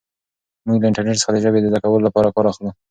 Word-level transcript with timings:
موږ 0.67 0.77
له 0.81 0.87
انټرنیټ 0.89 1.17
څخه 1.21 1.31
د 1.33 1.37
ژبې 1.45 1.59
زده 1.67 1.77
کولو 1.83 2.05
لپاره 2.07 2.33
کار 2.35 2.45
اخلو. 2.51 2.69